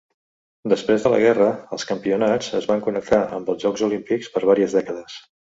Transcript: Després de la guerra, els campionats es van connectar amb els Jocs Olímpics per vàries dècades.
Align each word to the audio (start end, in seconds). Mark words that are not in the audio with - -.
Després 0.71 1.03
de 1.07 1.11
la 1.13 1.19
guerra, 1.23 1.49
els 1.77 1.85
campionats 1.91 2.49
es 2.63 2.69
van 2.71 2.83
connectar 2.89 3.21
amb 3.39 3.55
els 3.55 3.63
Jocs 3.67 3.87
Olímpics 3.89 4.35
per 4.39 4.45
vàries 4.53 4.79
dècades. 4.81 5.25